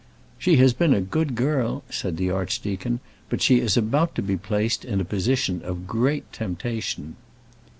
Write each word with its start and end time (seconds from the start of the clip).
"She 0.39 0.55
has 0.55 0.73
been 0.73 0.95
a 0.95 0.99
good 0.99 1.35
girl," 1.35 1.83
said 1.91 2.17
the 2.17 2.31
archdeacon, 2.31 3.01
"but 3.29 3.39
she 3.39 3.59
is 3.59 3.77
about 3.77 4.15
to 4.15 4.23
be 4.23 4.35
placed 4.35 4.83
in 4.83 4.99
a 4.99 5.05
position 5.05 5.61
of 5.61 5.85
great 5.85 6.33
temptation." 6.33 7.17